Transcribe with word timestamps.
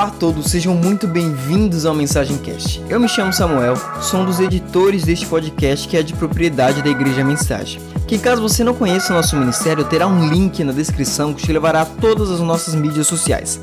Olá, 0.00 0.08
a 0.08 0.12
todos, 0.12 0.46
sejam 0.46 0.74
muito 0.74 1.06
bem-vindos 1.06 1.84
ao 1.84 1.94
Mensagem 1.94 2.38
Cast. 2.38 2.82
Eu 2.88 2.98
me 2.98 3.06
chamo 3.06 3.34
Samuel, 3.34 3.74
sou 4.00 4.20
um 4.20 4.24
dos 4.24 4.40
editores 4.40 5.04
deste 5.04 5.26
podcast 5.26 5.86
que 5.86 5.94
é 5.94 6.02
de 6.02 6.14
propriedade 6.14 6.80
da 6.80 6.88
Igreja 6.88 7.22
Mensagem. 7.22 7.82
Que 8.08 8.18
caso 8.18 8.40
você 8.40 8.64
não 8.64 8.72
conheça 8.72 9.12
o 9.12 9.16
nosso 9.16 9.36
ministério, 9.36 9.84
terá 9.84 10.06
um 10.06 10.26
link 10.30 10.64
na 10.64 10.72
descrição 10.72 11.34
que 11.34 11.42
te 11.42 11.52
levará 11.52 11.82
a 11.82 11.84
todas 11.84 12.30
as 12.30 12.40
nossas 12.40 12.74
mídias 12.74 13.08
sociais. 13.08 13.60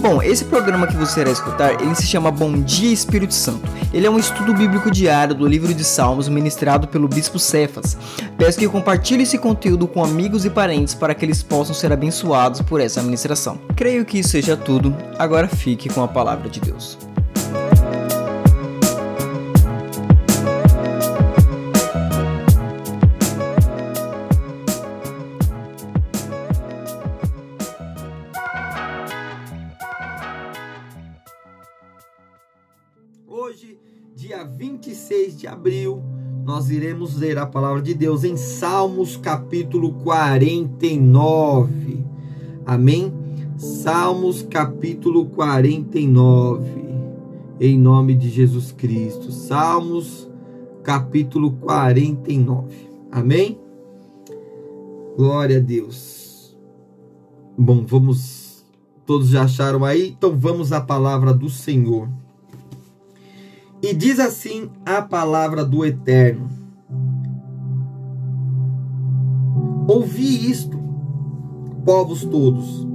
Bom, 0.00 0.22
esse 0.22 0.46
programa 0.46 0.86
que 0.86 0.96
você 0.96 1.20
irá 1.20 1.30
escutar, 1.30 1.78
ele 1.78 1.94
se 1.94 2.06
chama 2.06 2.30
Bom 2.30 2.62
Dia 2.62 2.90
Espírito 2.90 3.34
Santo. 3.34 3.68
Ele 3.92 4.06
é 4.06 4.10
um 4.10 4.18
estudo 4.18 4.54
bíblico 4.54 4.90
diário 4.90 5.34
do 5.34 5.46
livro 5.46 5.74
de 5.74 5.84
Salmos 5.84 6.26
ministrado 6.26 6.88
pelo 6.88 7.06
Bispo 7.06 7.38
Cefas. 7.38 7.98
Peço 8.38 8.58
que 8.58 8.66
compartilhe 8.66 9.24
esse 9.24 9.36
conteúdo 9.36 9.86
com 9.86 10.02
amigos 10.02 10.46
e 10.46 10.50
parentes 10.50 10.94
para 10.94 11.14
que 11.14 11.22
eles 11.22 11.42
possam 11.42 11.74
ser 11.74 11.92
abençoados 11.92 12.62
por 12.62 12.80
essa 12.80 13.02
ministração. 13.02 13.60
Creio 13.76 14.06
que 14.06 14.20
isso 14.20 14.30
seja 14.30 14.56
tudo. 14.56 14.96
Agora 15.18 15.46
fique 15.46 15.90
com 15.90 16.02
a 16.02 16.08
palavra 16.08 16.48
de 16.48 16.60
Deus. 16.60 16.96
26 35.50 35.50
de 35.50 35.50
abril, 35.50 36.02
nós 36.44 36.70
iremos 36.70 37.16
ler 37.16 37.36
a 37.38 37.46
palavra 37.46 37.82
de 37.82 37.94
Deus 37.94 38.22
em 38.24 38.36
Salmos 38.36 39.16
capítulo 39.16 39.94
49. 39.94 42.04
Amém? 42.64 43.12
Salmos 43.56 44.42
capítulo 44.42 45.26
49. 45.26 46.80
Em 47.60 47.78
nome 47.78 48.14
de 48.14 48.30
Jesus 48.30 48.72
Cristo. 48.72 49.32
Salmos 49.32 50.28
capítulo 50.82 51.52
49. 51.52 52.88
Amém? 53.12 53.60
Glória 55.16 55.58
a 55.58 55.60
Deus. 55.60 56.56
Bom, 57.58 57.84
vamos. 57.84 58.64
Todos 59.04 59.28
já 59.28 59.42
acharam 59.42 59.84
aí? 59.84 60.14
Então 60.16 60.38
vamos 60.38 60.72
à 60.72 60.80
palavra 60.80 61.34
do 61.34 61.50
Senhor. 61.50 62.08
E 63.82 63.94
diz 63.94 64.20
assim 64.20 64.70
a 64.84 65.00
palavra 65.00 65.64
do 65.64 65.84
Eterno: 65.84 66.48
Ouvi 69.88 70.50
isto, 70.50 70.78
povos 71.84 72.24
todos, 72.24 72.86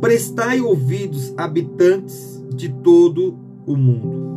prestai 0.00 0.60
ouvidos, 0.60 1.32
habitantes 1.36 2.44
de 2.54 2.68
todo 2.68 3.38
o 3.66 3.76
mundo. 3.76 4.28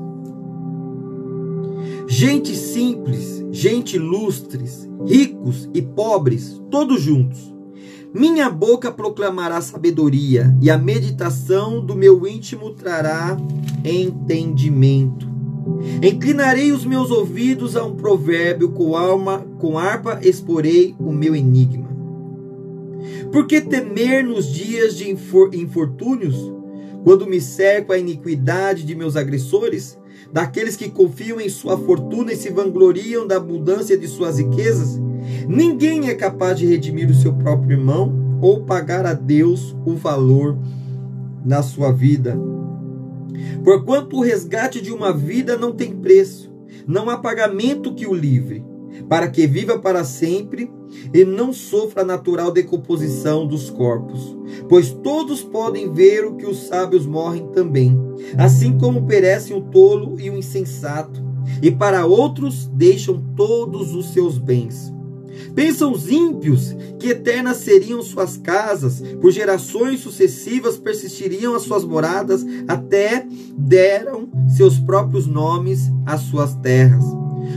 Gente 2.08 2.56
simples, 2.56 3.46
gente 3.52 3.96
ilustres, 3.96 4.90
ricos 5.06 5.70
e 5.74 5.82
pobres, 5.82 6.62
todos 6.70 7.02
juntos. 7.02 7.52
Minha 8.14 8.50
boca 8.50 8.92
proclamará 8.92 9.62
sabedoria, 9.62 10.54
e 10.62 10.70
a 10.70 10.78
meditação 10.78 11.84
do 11.84 11.96
meu 11.96 12.28
íntimo 12.28 12.72
trará 12.72 13.38
entendimento. 13.86 15.31
Inclinarei 16.02 16.72
os 16.72 16.86
meus 16.86 17.12
ouvidos 17.12 17.76
a 17.76 17.84
um 17.84 17.96
provérbio, 17.96 18.72
com 18.72 18.96
alma, 18.96 19.46
com 19.60 19.78
harpa 19.78 20.20
exporei 20.22 20.96
o 21.00 21.12
meu 21.12 21.36
enigma. 21.36 21.90
Por 23.32 23.48
que 23.48 23.62
temer 23.62 24.24
nos 24.24 24.48
dias 24.48 24.96
de 24.96 25.10
infortúnios, 25.10 26.36
quando 27.04 27.26
me 27.26 27.40
cerco 27.40 27.94
a 27.94 27.98
iniquidade 27.98 28.84
de 28.84 28.96
meus 28.96 29.16
agressores, 29.16 29.98
daqueles 30.32 30.76
que 30.76 30.90
confiam 30.90 31.40
em 31.40 31.50
sua 31.50 31.78
fortuna 31.78 32.34
e 32.34 32.36
se 32.36 32.50
vangloriam 32.50 33.26
da 33.26 33.38
abundância 33.38 33.98
de 33.98 34.08
suas 34.08 34.38
riquezas? 34.38 35.00
Ninguém 35.48 36.10
é 36.10 36.16
capaz 36.16 36.58
de 36.58 36.66
redimir 36.66 37.10
o 37.10 37.16
seu 37.16 37.34
próprio 37.34 37.78
irmão 37.78 38.40
ou 38.42 38.64
pagar 38.64 39.06
a 39.06 39.14
Deus 39.14 39.76
o 39.86 39.94
valor 39.94 40.58
na 41.46 41.62
sua 41.62 41.92
vida. 41.92 42.38
Porquanto 43.64 44.18
o 44.18 44.22
resgate 44.22 44.82
de 44.82 44.92
uma 44.92 45.14
vida 45.14 45.58
não 45.58 45.72
tem 45.72 45.96
preço, 45.96 46.52
não 46.88 47.10
há 47.10 47.18
pagamento 47.18 47.94
que 47.94 48.08
o 48.08 48.14
livre, 48.14 48.64
para 49.08 49.28
que 49.28 49.48
viva 49.48 49.80
para 49.80 50.04
sempre 50.04 50.72
e 51.14 51.24
não 51.24 51.54
sofra 51.54 52.02
a 52.02 52.06
natural 52.06 52.52
decomposição 52.52 53.48
dos 53.48 53.70
corpos. 53.70 54.36
Pois 54.68 54.92
todos 54.92 55.42
podem 55.42 55.92
ver 55.92 56.26
o 56.26 56.36
que 56.36 56.46
os 56.46 56.68
sábios 56.68 57.06
morrem 57.06 57.48
também, 57.48 57.98
assim 58.38 58.78
como 58.78 59.06
perecem 59.06 59.56
o 59.56 59.62
tolo 59.62 60.20
e 60.20 60.30
o 60.30 60.38
insensato, 60.38 61.22
e 61.62 61.72
para 61.72 62.06
outros 62.06 62.68
deixam 62.68 63.24
todos 63.36 63.96
os 63.96 64.12
seus 64.14 64.38
bens. 64.38 64.94
Pensam 65.56 65.92
os 65.92 66.10
ímpios 66.10 66.76
que 67.00 67.10
eternas 67.10 67.58
seriam 67.58 68.02
suas 68.02 68.38
casas, 68.38 69.02
por 69.22 69.32
gerações 69.32 70.00
sucessivas 70.00 70.78
persistiriam 70.78 71.56
as 71.56 71.64
suas 71.64 71.84
moradas, 71.84 72.46
até 72.68 73.26
deram 73.58 74.30
seus 74.56 74.80
próprios 74.80 75.28
nomes 75.28 75.92
às 76.06 76.22
suas 76.22 76.54
terras. 76.56 77.04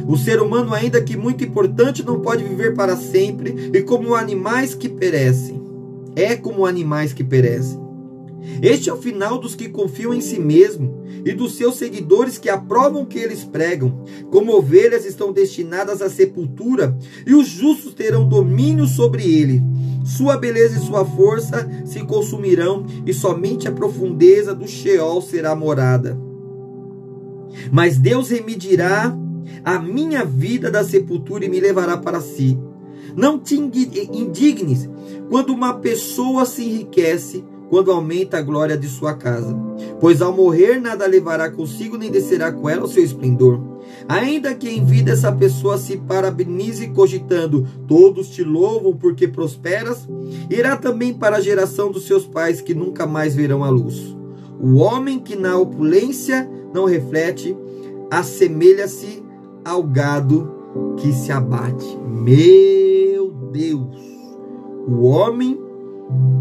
O 0.06 0.16
ser 0.16 0.40
humano, 0.40 0.74
ainda 0.74 1.00
que 1.00 1.16
muito 1.16 1.44
importante, 1.44 2.04
não 2.04 2.20
pode 2.20 2.44
viver 2.44 2.74
para 2.74 2.96
sempre, 2.96 3.70
e 3.72 3.82
como 3.82 4.14
animais 4.14 4.74
que 4.74 4.88
perecem. 4.88 5.62
É 6.16 6.36
como 6.36 6.66
animais 6.66 7.12
que 7.12 7.24
perecem. 7.24 7.83
Este 8.62 8.90
é 8.90 8.92
o 8.92 9.00
final 9.00 9.38
dos 9.38 9.54
que 9.54 9.68
confiam 9.68 10.12
em 10.12 10.20
si 10.20 10.38
mesmo 10.38 11.02
e 11.24 11.32
dos 11.32 11.54
seus 11.54 11.76
seguidores 11.76 12.38
que 12.38 12.48
aprovam 12.48 13.02
o 13.02 13.06
que 13.06 13.18
eles 13.18 13.44
pregam. 13.44 14.04
Como 14.30 14.56
ovelhas 14.56 15.04
estão 15.04 15.32
destinadas 15.32 16.02
à 16.02 16.10
sepultura 16.10 16.96
e 17.26 17.34
os 17.34 17.48
justos 17.48 17.94
terão 17.94 18.28
domínio 18.28 18.86
sobre 18.86 19.22
ele. 19.22 19.62
Sua 20.04 20.36
beleza 20.36 20.78
e 20.78 20.84
sua 20.84 21.04
força 21.04 21.68
se 21.84 22.00
consumirão 22.00 22.84
e 23.06 23.14
somente 23.14 23.66
a 23.66 23.72
profundeza 23.72 24.54
do 24.54 24.68
Sheol 24.68 25.22
será 25.22 25.56
morada. 25.56 26.18
Mas 27.72 27.98
Deus 27.98 28.28
remedirá 28.28 29.16
a 29.64 29.78
minha 29.78 30.24
vida 30.24 30.70
da 30.70 30.84
sepultura 30.84 31.44
e 31.44 31.48
me 31.48 31.60
levará 31.60 31.96
para 31.96 32.20
si. 32.20 32.58
Não 33.16 33.38
te 33.38 33.56
indignes 33.56 34.88
quando 35.30 35.50
uma 35.50 35.74
pessoa 35.74 36.44
se 36.44 36.64
enriquece 36.64 37.44
quando 37.74 37.90
aumenta 37.90 38.38
a 38.38 38.40
glória 38.40 38.76
de 38.76 38.86
sua 38.86 39.14
casa. 39.14 39.52
Pois 40.00 40.22
ao 40.22 40.32
morrer 40.32 40.80
nada 40.80 41.08
levará 41.08 41.50
consigo, 41.50 41.98
nem 41.98 42.08
descerá 42.08 42.52
com 42.52 42.70
ela 42.70 42.84
o 42.84 42.88
seu 42.88 43.02
esplendor. 43.02 43.60
Ainda 44.08 44.54
que 44.54 44.70
em 44.70 44.84
vida 44.84 45.10
essa 45.10 45.32
pessoa 45.32 45.76
se 45.76 45.96
parabenize 45.96 46.86
cogitando, 46.90 47.66
todos 47.88 48.28
te 48.28 48.44
louvam 48.44 48.96
porque 48.96 49.26
prosperas, 49.26 50.06
irá 50.48 50.76
também 50.76 51.12
para 51.12 51.38
a 51.38 51.40
geração 51.40 51.90
dos 51.90 52.06
seus 52.06 52.24
pais 52.24 52.60
que 52.60 52.76
nunca 52.76 53.08
mais 53.08 53.34
verão 53.34 53.64
a 53.64 53.70
luz. 53.70 54.16
O 54.60 54.76
homem 54.76 55.18
que 55.18 55.34
na 55.34 55.58
opulência 55.58 56.48
não 56.72 56.84
reflete, 56.84 57.56
assemelha-se 58.08 59.20
ao 59.64 59.82
gado 59.82 60.48
que 60.98 61.12
se 61.12 61.32
abate. 61.32 61.98
Meu 62.06 63.32
Deus! 63.50 63.96
O 64.86 65.06
homem 65.06 65.63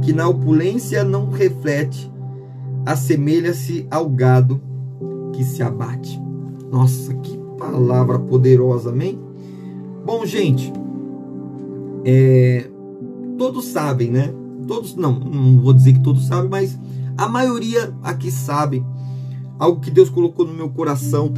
que 0.01 0.13
na 0.13 0.27
opulência 0.27 1.03
não 1.03 1.29
reflete, 1.29 2.11
assemelha-se 2.85 3.87
ao 3.89 4.09
gado 4.09 4.61
que 5.33 5.43
se 5.43 5.63
abate. 5.63 6.21
Nossa, 6.71 7.13
que 7.15 7.37
palavra 7.57 8.19
poderosa, 8.19 8.89
amém? 8.89 9.19
Bom, 10.05 10.25
gente, 10.25 10.71
é, 12.03 12.69
todos 13.37 13.65
sabem, 13.65 14.11
né? 14.11 14.33
Todos, 14.67 14.95
não, 14.95 15.19
não 15.19 15.59
vou 15.59 15.73
dizer 15.73 15.93
que 15.93 16.03
todos 16.03 16.27
sabem, 16.27 16.49
mas 16.49 16.77
a 17.17 17.27
maioria 17.27 17.93
aqui 18.01 18.31
sabe 18.31 18.83
algo 19.59 19.79
que 19.79 19.91
Deus 19.91 20.09
colocou 20.09 20.45
no 20.45 20.53
meu 20.53 20.69
coração. 20.69 21.31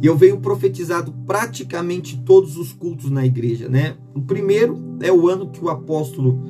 E 0.00 0.06
eu 0.06 0.16
venho 0.16 0.38
profetizado 0.38 1.12
praticamente 1.26 2.22
todos 2.24 2.56
os 2.56 2.72
cultos 2.72 3.10
na 3.10 3.26
igreja, 3.26 3.68
né? 3.68 3.96
O 4.14 4.22
primeiro 4.22 4.78
é 5.00 5.10
o 5.10 5.28
ano 5.28 5.48
que 5.48 5.64
o 5.64 5.68
apóstolo 5.68 6.40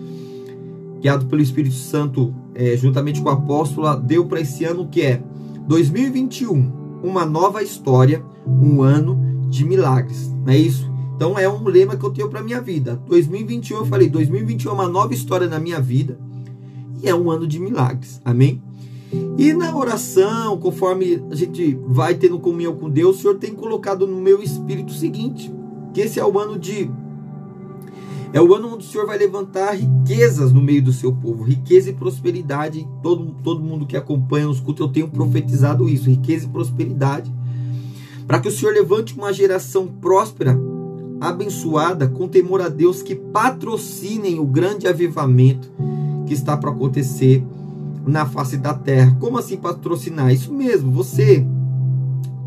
guiado 1.00 1.26
pelo 1.26 1.42
Espírito 1.42 1.74
Santo, 1.74 2.34
é, 2.54 2.76
juntamente 2.76 3.20
com 3.20 3.28
a 3.28 3.34
apóstola, 3.34 3.96
deu 3.96 4.26
para 4.26 4.40
esse 4.40 4.64
ano 4.64 4.88
que 4.88 5.02
é 5.02 5.22
2021, 5.66 7.00
uma 7.02 7.24
nova 7.24 7.62
história, 7.62 8.22
um 8.46 8.82
ano 8.82 9.18
de 9.48 9.64
milagres. 9.64 10.32
Não 10.44 10.52
é 10.52 10.58
isso? 10.58 10.90
Então 11.14 11.38
é 11.38 11.48
um 11.48 11.64
lema 11.64 11.96
que 11.96 12.04
eu 12.04 12.10
tenho 12.10 12.28
para 12.28 12.42
minha 12.42 12.60
vida. 12.60 13.00
2021, 13.06 13.78
eu 13.78 13.86
falei, 13.86 14.08
2021 14.08 14.70
é 14.70 14.74
uma 14.74 14.88
nova 14.88 15.12
história 15.12 15.48
na 15.48 15.58
minha 15.58 15.80
vida 15.80 16.18
e 17.02 17.08
é 17.08 17.14
um 17.14 17.30
ano 17.30 17.46
de 17.46 17.58
milagres. 17.58 18.20
Amém? 18.24 18.62
E 19.38 19.52
na 19.52 19.74
oração, 19.76 20.58
conforme 20.58 21.22
a 21.30 21.34
gente 21.34 21.78
vai 21.86 22.14
tendo 22.14 22.38
comunhão 22.38 22.76
com 22.76 22.90
Deus, 22.90 23.16
o 23.16 23.20
Senhor 23.20 23.34
tem 23.36 23.54
colocado 23.54 24.06
no 24.06 24.20
meu 24.20 24.42
espírito 24.42 24.90
o 24.90 24.96
seguinte: 24.96 25.52
que 25.94 26.02
esse 26.02 26.20
é 26.20 26.24
o 26.24 26.38
ano 26.38 26.58
de 26.58 26.90
É 28.32 28.40
o 28.40 28.54
ano 28.54 28.74
onde 28.74 28.86
o 28.86 28.88
Senhor 28.88 29.06
vai 29.06 29.16
levantar 29.16 29.72
riquezas 29.72 30.52
no 30.52 30.60
meio 30.60 30.82
do 30.82 30.92
seu 30.92 31.12
povo, 31.12 31.44
riqueza 31.44 31.90
e 31.90 31.94
prosperidade. 31.94 32.86
Todo, 33.02 33.34
todo 33.42 33.60
mundo 33.60 33.86
que 33.86 33.96
acompanha 33.96 34.48
os 34.48 34.60
cultos, 34.60 34.86
eu 34.86 34.92
tenho 34.92 35.08
profetizado 35.08 35.88
isso: 35.88 36.10
riqueza 36.10 36.44
e 36.44 36.48
prosperidade. 36.48 37.32
Para 38.26 38.40
que 38.40 38.48
o 38.48 38.52
Senhor 38.52 38.74
levante 38.74 39.14
uma 39.14 39.32
geração 39.32 39.86
próspera, 39.86 40.58
abençoada, 41.18 42.06
com 42.06 42.28
temor 42.28 42.60
a 42.60 42.68
Deus, 42.68 43.00
que 43.00 43.14
patrocinem 43.14 44.38
o 44.38 44.44
grande 44.44 44.86
avivamento 44.86 45.70
que 46.26 46.34
está 46.34 46.54
para 46.54 46.70
acontecer 46.70 47.42
na 48.06 48.26
face 48.26 48.58
da 48.58 48.74
terra. 48.74 49.16
Como 49.18 49.38
assim 49.38 49.56
patrocinar? 49.56 50.30
Isso 50.30 50.52
mesmo, 50.52 50.92
você 50.92 51.46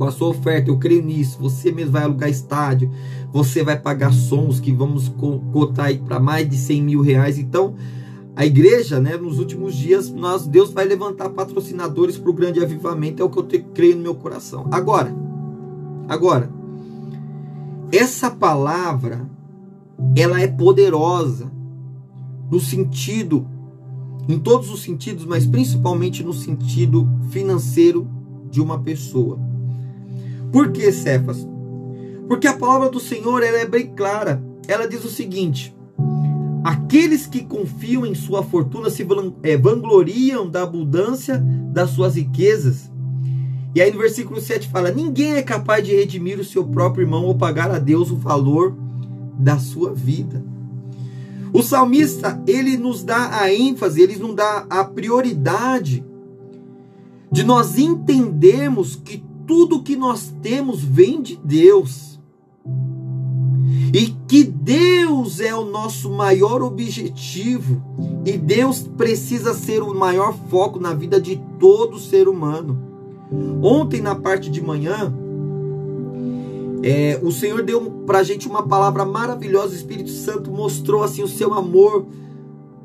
com 0.02 0.08
a 0.08 0.12
sua 0.12 0.30
oferta, 0.30 0.72
eu 0.72 0.80
creio 0.80 1.04
nisso. 1.04 1.38
Você 1.40 1.72
mesmo 1.72 1.92
vai 1.92 2.04
alugar 2.04 2.28
estádio, 2.28 2.92
você 3.32 3.64
vai 3.64 3.80
pagar 3.80 4.12
sons 4.14 4.60
que 4.60 4.72
vamos 4.72 5.10
cotar 5.52 5.88
aí 5.88 5.98
para 5.98 6.20
mais 6.20 6.50
de 6.50 6.58
100 6.58 6.82
mil 6.82 7.02
reais. 7.02 7.40
Então, 7.40 7.76
a 8.36 8.46
igreja, 8.46 9.00
né, 9.00 9.18
nos 9.18 9.40
últimos 9.40 9.76
dias, 9.76 10.10
nós, 10.10 10.48
Deus 10.48 10.72
vai 10.72 10.86
levantar 10.86 11.30
patrocinadores 11.30 12.18
para 12.18 12.30
o 12.30 12.34
grande 12.34 12.62
avivamento, 12.62 13.22
é 13.22 13.26
o 13.26 13.30
que 13.30 13.38
eu 13.38 13.44
te, 13.44 13.60
creio 13.74 13.96
no 13.96 14.04
meu 14.04 14.16
coração. 14.16 14.68
Agora, 14.72 15.14
agora, 16.08 16.50
essa 17.92 18.32
palavra, 18.32 19.30
ela 20.16 20.40
é 20.42 20.48
poderosa 20.48 21.52
no 22.50 22.60
sentido, 22.60 23.46
em 24.28 24.40
todos 24.40 24.70
os 24.70 24.82
sentidos, 24.82 25.26
mas 25.26 25.46
principalmente 25.46 26.24
no 26.24 26.34
sentido 26.34 27.08
financeiro 27.30 28.08
de 28.50 28.62
uma 28.62 28.80
pessoa. 28.80 29.40
Por 30.52 30.72
que, 30.72 30.92
Cefas? 30.92 31.48
Porque 32.32 32.48
a 32.48 32.54
palavra 32.54 32.90
do 32.90 32.98
Senhor 32.98 33.44
ela 33.44 33.58
é 33.58 33.66
bem 33.66 33.94
clara. 33.94 34.42
Ela 34.66 34.88
diz 34.88 35.04
o 35.04 35.10
seguinte: 35.10 35.76
Aqueles 36.64 37.28
que 37.28 37.44
confiam 37.44 38.06
em 38.06 38.16
sua 38.16 38.42
fortuna 38.42 38.90
se 38.90 39.06
é, 39.44 39.58
vangloriam 39.58 40.50
da 40.50 40.64
abundância 40.64 41.44
das 41.74 41.90
suas 41.90 42.16
riquezas. 42.16 42.90
E 43.76 43.82
aí 43.82 43.92
no 43.92 44.00
versículo 44.00 44.40
7 44.40 44.70
fala: 44.70 44.92
Ninguém 44.92 45.34
é 45.34 45.44
capaz 45.44 45.86
de 45.86 45.94
redimir 45.94 46.40
o 46.40 46.46
seu 46.46 46.64
próprio 46.64 47.04
irmão 47.04 47.26
ou 47.26 47.36
pagar 47.36 47.70
a 47.70 47.80
Deus 47.80 48.12
o 48.12 48.16
valor 48.16 48.78
da 49.38 49.60
sua 49.60 49.94
vida. 49.94 50.42
O 51.52 51.62
salmista, 51.62 52.42
ele 52.48 52.78
nos 52.78 53.04
dá 53.04 53.42
a 53.42 53.54
ênfase, 53.54 54.02
ele 54.02 54.16
nos 54.16 54.36
dá 54.36 54.66
a 54.70 54.86
prioridade 54.86 56.02
de 57.30 57.44
nós 57.44 57.78
entendermos 57.78 58.96
que 58.96 59.22
tudo 59.46 59.84
que 59.84 59.98
nós 59.98 60.34
temos 60.42 60.82
vem 60.82 61.22
de 61.22 61.36
Deus. 61.36 62.12
E 63.94 64.16
que 64.28 64.44
Deus 64.44 65.40
é 65.40 65.54
o 65.54 65.66
nosso 65.66 66.10
maior 66.10 66.62
objetivo. 66.62 67.82
E 68.26 68.38
Deus 68.38 68.80
precisa 68.82 69.54
ser 69.54 69.82
o 69.82 69.94
maior 69.94 70.34
foco 70.50 70.80
na 70.80 70.94
vida 70.94 71.20
de 71.20 71.42
todo 71.60 72.00
ser 72.00 72.28
humano. 72.28 72.78
Ontem, 73.62 74.02
na 74.02 74.16
parte 74.16 74.50
de 74.50 74.62
manhã, 74.62 75.14
é, 76.84 77.20
o 77.22 77.32
Senhor 77.32 77.64
deu 77.64 77.92
para 78.06 78.24
gente 78.24 78.48
uma 78.48 78.64
palavra 78.64 79.06
maravilhosa. 79.06 79.74
O 79.74 79.78
Espírito 79.78 80.10
Santo 80.10 80.52
mostrou 80.52 81.04
assim 81.04 81.24
o 81.24 81.28
seu 81.28 81.54
amor 81.54 82.06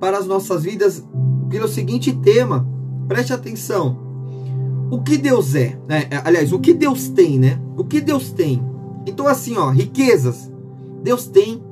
para 0.01 0.19
as 0.19 0.27
nossas 0.27 0.65
vidas 0.65 1.05
pelo 1.49 1.69
seguinte 1.69 2.13
tema. 2.13 2.67
Preste 3.09 3.33
atenção 3.33 4.07
o 4.91 5.03
que 5.03 5.17
Deus 5.17 5.55
é, 5.55 5.79
né? 5.89 6.07
É, 6.11 6.23
aliás, 6.25 6.53
o 6.53 6.59
que 6.59 6.73
Deus 6.73 7.09
tem, 7.09 7.39
né? 7.39 7.61
O 7.77 7.85
que 7.85 8.01
Deus 8.01 8.31
tem. 8.31 8.63
Então, 9.05 9.27
assim, 9.27 9.57
ó, 9.57 9.71
riquezas. 9.71 10.51
Deus 11.03 11.27
tem. 11.27 11.63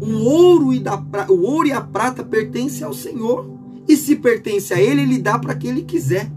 O 0.00 0.24
ouro, 0.24 0.72
e 0.72 0.78
da, 0.78 1.02
o 1.28 1.42
ouro 1.42 1.68
e 1.68 1.72
a 1.72 1.80
prata 1.80 2.22
pertencem 2.22 2.84
ao 2.84 2.94
Senhor. 2.94 3.50
E 3.88 3.96
se 3.96 4.16
pertence 4.16 4.72
a 4.74 4.80
Ele, 4.80 5.02
Ele 5.02 5.18
dá 5.18 5.38
para 5.38 5.54
quem 5.54 5.70
Ele 5.70 5.82
quiser. 5.82 6.30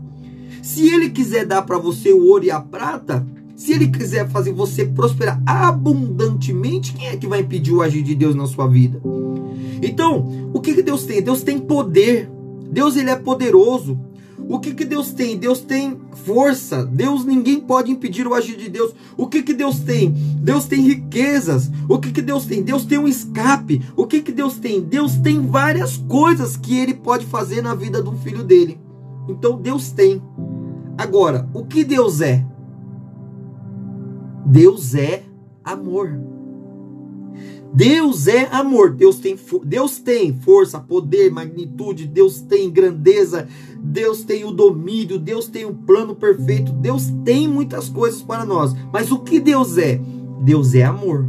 Se 0.62 0.88
Ele 0.88 1.10
quiser 1.10 1.46
dar 1.46 1.62
para 1.64 1.78
você 1.78 2.12
o 2.12 2.26
ouro 2.28 2.46
e 2.46 2.52
a 2.52 2.60
prata, 2.60 3.26
se 3.56 3.74
Ele 3.74 3.88
quiser 3.88 4.30
fazer 4.30 4.52
você 4.52 4.86
prosperar 4.86 5.42
abundantemente, 5.46 6.94
quem 6.94 7.08
é 7.08 7.18
que 7.18 7.28
vai 7.28 7.42
impedir 7.42 7.74
o 7.74 7.82
agir 7.82 8.02
de 8.02 8.16
Deus 8.16 8.36
na 8.36 8.48
sua 8.48 8.68
vida? 8.68 9.02
Então, 9.82 10.50
o 10.54 10.60
que, 10.60 10.74
que 10.76 10.84
Deus 10.84 11.04
tem? 11.04 11.22
Deus 11.22 11.42
tem 11.42 11.58
poder. 11.58 12.30
Deus 12.72 12.96
ele 12.96 13.10
é 13.10 13.16
poderoso. 13.16 14.00
O 14.48 14.60
que, 14.60 14.74
que 14.74 14.86
Deus 14.86 15.12
tem? 15.12 15.38
Deus 15.38 15.62
tem 15.62 16.00
força. 16.26 16.86
Deus 16.86 17.26
ninguém 17.26 17.60
pode 17.60 17.92
impedir 17.92 18.28
o 18.28 18.34
agir 18.34 18.58
de 18.58 18.70
Deus. 18.70 18.94
O 19.18 19.28
que, 19.28 19.42
que 19.42 19.54
Deus 19.54 19.80
tem? 19.80 20.12
Deus 20.12 20.66
tem 20.66 20.82
riquezas. 20.82 21.70
O 21.88 22.00
que, 22.00 22.12
que 22.12 22.22
Deus 22.22 22.46
tem? 22.46 22.62
Deus 22.62 22.86
tem 22.86 22.98
um 22.98 23.08
escape. 23.08 23.82
O 23.96 24.06
que, 24.06 24.22
que 24.22 24.32
Deus 24.32 24.58
tem? 24.58 24.82
Deus 24.82 25.18
tem 25.18 25.46
várias 25.46 25.98
coisas 25.98 26.58
que 26.58 26.78
ele 26.78 26.94
pode 26.94 27.26
fazer 27.26 27.62
na 27.62 27.74
vida 27.76 28.02
do 28.02 28.14
filho 28.18 28.44
dele. 28.44 28.80
Então 29.28 29.62
Deus 29.62 29.92
tem. 29.92 30.22
Agora, 30.98 31.48
o 31.54 31.66
que 31.66 31.84
Deus 31.84 32.22
é? 32.22 32.46
Deus 34.46 34.96
é 34.96 35.24
amor. 35.64 36.20
Deus 37.74 38.28
é 38.28 38.50
amor, 38.52 38.92
Deus 38.92 39.18
tem, 39.18 39.38
Deus 39.64 39.98
tem 39.98 40.34
força, 40.34 40.80
poder, 40.80 41.32
magnitude, 41.32 42.06
Deus 42.06 42.42
tem 42.42 42.70
grandeza, 42.70 43.48
Deus 43.80 44.24
tem 44.24 44.44
o 44.44 44.52
domínio, 44.52 45.18
Deus 45.18 45.48
tem 45.48 45.66
o 45.66 45.74
plano 45.74 46.14
perfeito, 46.14 46.72
Deus 46.74 47.12
tem 47.24 47.48
muitas 47.48 47.88
coisas 47.88 48.22
para 48.22 48.44
nós. 48.44 48.76
Mas 48.92 49.12
o 49.12 49.20
que 49.20 49.40
Deus 49.40 49.78
é? 49.78 50.02
Deus 50.42 50.76
é 50.76 50.84
amor. 50.84 51.26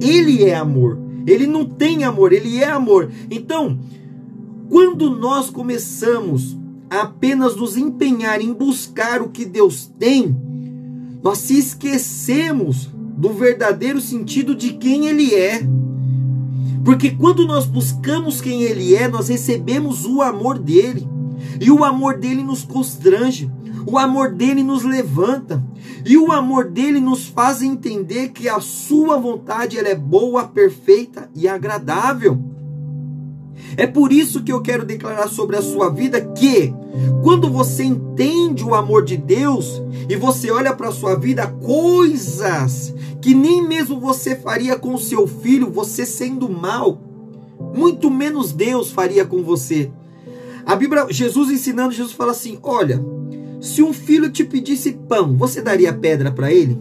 Ele 0.00 0.44
é 0.44 0.54
amor. 0.54 0.98
Ele 1.26 1.46
não 1.46 1.66
tem 1.66 2.04
amor, 2.04 2.32
ele 2.32 2.56
é 2.58 2.68
amor. 2.68 3.10
Então, 3.30 3.78
quando 4.70 5.10
nós 5.10 5.50
começamos 5.50 6.56
a 6.88 7.02
apenas 7.02 7.54
nos 7.54 7.76
empenhar 7.76 8.40
em 8.40 8.52
buscar 8.52 9.20
o 9.20 9.28
que 9.28 9.44
Deus 9.44 9.92
tem, 9.98 10.34
nós 11.22 11.38
se 11.38 11.58
esquecemos 11.58 12.88
do 13.20 13.34
verdadeiro 13.34 14.00
sentido 14.00 14.54
de 14.54 14.72
quem 14.72 15.06
ele 15.06 15.34
é. 15.34 15.62
Porque 16.82 17.10
quando 17.10 17.46
nós 17.46 17.66
buscamos 17.66 18.40
quem 18.40 18.62
ele 18.62 18.94
é, 18.96 19.06
nós 19.06 19.28
recebemos 19.28 20.06
o 20.06 20.22
amor 20.22 20.58
dele. 20.58 21.06
E 21.60 21.70
o 21.70 21.84
amor 21.84 22.16
dele 22.16 22.42
nos 22.42 22.64
constrange. 22.64 23.50
O 23.86 23.98
amor 23.98 24.32
dele 24.32 24.62
nos 24.62 24.84
levanta. 24.84 25.62
E 26.06 26.16
o 26.16 26.32
amor 26.32 26.70
dele 26.70 26.98
nos 26.98 27.26
faz 27.26 27.60
entender 27.60 28.30
que 28.30 28.48
a 28.48 28.58
sua 28.58 29.18
vontade 29.18 29.78
ela 29.78 29.88
é 29.88 29.94
boa, 29.94 30.48
perfeita 30.48 31.30
e 31.36 31.46
agradável. 31.46 32.42
É 33.76 33.86
por 33.86 34.12
isso 34.12 34.42
que 34.42 34.52
eu 34.52 34.60
quero 34.60 34.84
declarar 34.84 35.28
sobre 35.28 35.56
a 35.56 35.62
sua 35.62 35.88
vida 35.90 36.20
que 36.20 36.74
quando 37.22 37.50
você 37.50 37.84
entende 37.84 38.64
o 38.64 38.74
amor 38.74 39.04
de 39.04 39.16
Deus 39.16 39.82
e 40.08 40.16
você 40.16 40.50
olha 40.50 40.74
para 40.74 40.88
a 40.88 40.92
sua 40.92 41.14
vida, 41.14 41.46
coisas 41.46 42.94
que 43.20 43.34
nem 43.34 43.66
mesmo 43.66 44.00
você 44.00 44.34
faria 44.34 44.76
com 44.76 44.96
seu 44.98 45.26
filho, 45.26 45.70
você 45.70 46.04
sendo 46.04 46.48
mal, 46.48 47.00
muito 47.74 48.10
menos 48.10 48.52
Deus 48.52 48.90
faria 48.90 49.24
com 49.24 49.42
você. 49.42 49.90
A 50.64 50.74
Bíblia, 50.74 51.06
Jesus 51.10 51.50
ensinando, 51.50 51.92
Jesus 51.92 52.12
fala 52.12 52.32
assim: 52.32 52.58
Olha, 52.62 53.04
se 53.60 53.82
um 53.82 53.92
filho 53.92 54.30
te 54.30 54.44
pedisse 54.44 54.92
pão, 55.08 55.36
você 55.36 55.60
daria 55.60 55.92
pedra 55.92 56.30
para 56.30 56.52
ele? 56.52 56.78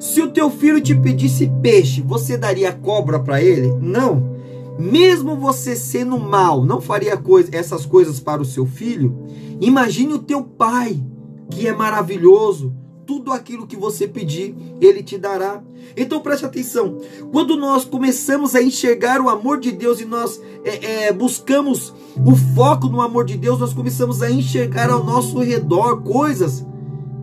Se 0.00 0.20
o 0.20 0.30
teu 0.30 0.50
filho 0.50 0.80
te 0.80 0.94
pedisse 0.94 1.50
peixe, 1.62 2.02
você 2.02 2.36
daria 2.36 2.72
cobra 2.72 3.18
para 3.18 3.42
ele? 3.42 3.74
Não. 3.80 4.35
Mesmo 4.78 5.36
você 5.36 5.74
sendo 5.74 6.18
mal, 6.18 6.64
não 6.64 6.80
faria 6.80 7.16
coisa, 7.16 7.48
essas 7.52 7.86
coisas 7.86 8.20
para 8.20 8.42
o 8.42 8.44
seu 8.44 8.66
filho? 8.66 9.16
Imagine 9.60 10.14
o 10.14 10.18
teu 10.18 10.42
pai, 10.42 11.02
que 11.50 11.66
é 11.66 11.74
maravilhoso, 11.74 12.74
tudo 13.06 13.32
aquilo 13.32 13.66
que 13.66 13.76
você 13.76 14.06
pedir, 14.08 14.54
ele 14.80 15.02
te 15.02 15.16
dará. 15.16 15.62
Então 15.96 16.20
preste 16.20 16.44
atenção: 16.44 16.98
quando 17.32 17.56
nós 17.56 17.84
começamos 17.84 18.54
a 18.54 18.62
enxergar 18.62 19.20
o 19.20 19.28
amor 19.28 19.60
de 19.60 19.70
Deus 19.72 20.00
e 20.00 20.04
nós 20.04 20.40
é, 20.64 21.06
é, 21.06 21.12
buscamos 21.12 21.94
o 22.16 22.34
foco 22.54 22.88
no 22.88 23.00
amor 23.00 23.24
de 23.24 23.36
Deus, 23.36 23.60
nós 23.60 23.72
começamos 23.72 24.22
a 24.22 24.30
enxergar 24.30 24.90
ao 24.90 25.04
nosso 25.04 25.38
redor 25.38 26.02
coisas 26.02 26.66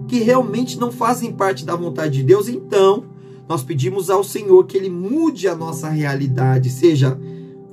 que 0.08 0.20
realmente 0.20 0.80
não 0.80 0.92
fazem 0.92 1.32
parte 1.32 1.66
da 1.66 1.76
vontade 1.76 2.18
de 2.18 2.24
Deus. 2.24 2.48
Então, 2.48 3.06
nós 3.48 3.64
pedimos 3.64 4.10
ao 4.10 4.24
Senhor 4.24 4.66
que 4.66 4.78
Ele 4.78 4.90
mude 4.90 5.48
a 5.48 5.56
nossa 5.56 5.90
realidade, 5.90 6.70
seja 6.70 7.20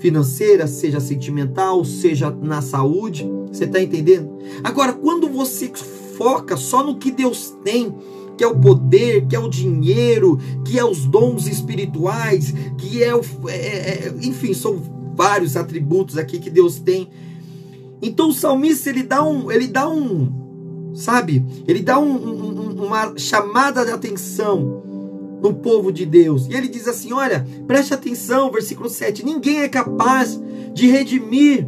financeira, 0.00 0.66
seja 0.66 0.98
sentimental, 0.98 1.84
seja 1.84 2.30
na 2.30 2.60
saúde. 2.60 3.30
Você 3.52 3.64
está 3.64 3.80
entendendo? 3.80 4.38
Agora, 4.64 4.92
quando 4.92 5.28
você 5.28 5.70
foca 6.16 6.56
só 6.56 6.82
no 6.82 6.96
que 6.96 7.10
Deus 7.10 7.54
tem, 7.62 7.94
que 8.36 8.42
é 8.42 8.46
o 8.46 8.58
poder, 8.58 9.26
que 9.26 9.36
é 9.36 9.38
o 9.38 9.50
dinheiro, 9.50 10.38
que 10.64 10.78
é 10.78 10.84
os 10.84 11.04
dons 11.04 11.46
espirituais, 11.46 12.52
que 12.78 13.04
é 13.04 13.14
o. 13.14 13.20
É, 13.48 13.54
é, 13.54 14.06
é, 14.06 14.14
enfim, 14.22 14.54
são 14.54 14.80
vários 15.14 15.56
atributos 15.56 16.16
aqui 16.16 16.38
que 16.38 16.50
Deus 16.50 16.80
tem. 16.80 17.08
Então 18.00 18.30
o 18.30 18.32
salmista 18.32 18.88
ele 18.88 19.02
dá 19.02 19.22
um. 19.22 19.50
Ele 19.50 19.68
dá 19.68 19.88
um. 19.88 20.92
Sabe? 20.94 21.44
Ele 21.68 21.82
dá 21.82 21.98
um, 21.98 22.10
um, 22.10 22.86
uma 22.86 23.16
chamada 23.16 23.84
de 23.84 23.92
atenção 23.92 24.89
no 25.42 25.54
povo 25.54 25.92
de 25.92 26.04
Deus. 26.04 26.46
E 26.46 26.54
ele 26.54 26.68
diz 26.68 26.86
assim: 26.86 27.12
olha, 27.12 27.46
preste 27.66 27.94
atenção, 27.94 28.50
versículo 28.50 28.88
7: 28.88 29.24
ninguém 29.24 29.60
é 29.60 29.68
capaz 29.68 30.40
de 30.72 30.86
redimir 30.86 31.66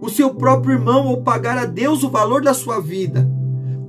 o 0.00 0.08
seu 0.08 0.34
próprio 0.34 0.74
irmão 0.74 1.06
ou 1.06 1.22
pagar 1.22 1.56
a 1.56 1.64
Deus 1.64 2.02
o 2.02 2.10
valor 2.10 2.42
da 2.42 2.54
sua 2.54 2.80
vida. 2.80 3.28